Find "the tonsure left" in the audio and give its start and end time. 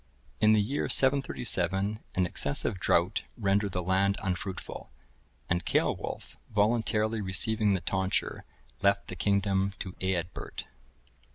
7.75-9.09